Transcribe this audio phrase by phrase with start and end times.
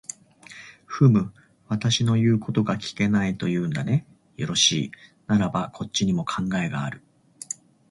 [0.87, 1.31] ふむ、
[1.67, 4.07] 私の言うことが聞けないと言うんだね。
[4.35, 4.91] よろしい、
[5.27, 7.03] ならばこっちにも考えがある。